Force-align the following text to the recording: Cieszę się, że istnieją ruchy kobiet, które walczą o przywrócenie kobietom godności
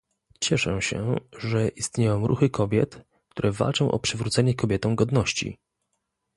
Cieszę 0.41 0.81
się, 0.81 1.15
że 1.39 1.67
istnieją 1.69 2.27
ruchy 2.27 2.49
kobiet, 2.49 3.01
które 3.29 3.51
walczą 3.51 3.91
o 3.91 3.99
przywrócenie 3.99 4.53
kobietom 4.55 4.95
godności 4.95 5.57